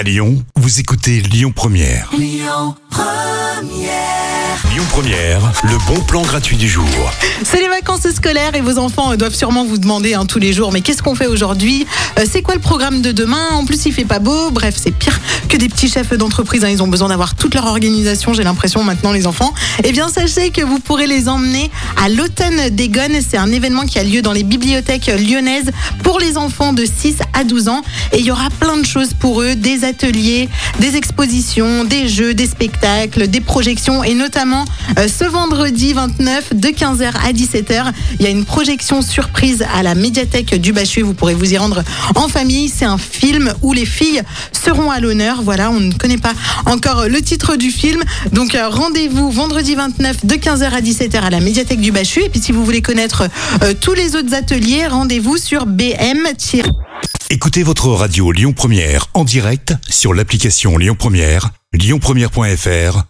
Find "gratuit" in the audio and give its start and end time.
6.20-6.58